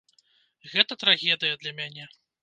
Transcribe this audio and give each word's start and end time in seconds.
Гэта 0.71 0.97
трагедыя 1.03 1.59
для 1.65 1.73
мяне. 1.81 2.09